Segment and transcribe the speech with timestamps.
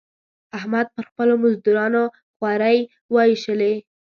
[0.57, 2.03] احمد پر خپلو مزدورانو
[2.35, 2.77] خورۍ
[3.13, 3.73] واېشولې.